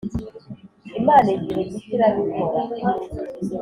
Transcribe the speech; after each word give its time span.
imana 0.99 1.27
igihe 1.37 1.61
gito 1.69 1.87
irabikora 1.95 2.59